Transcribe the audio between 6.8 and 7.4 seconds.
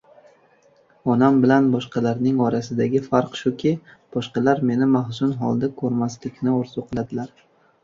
qiladilar.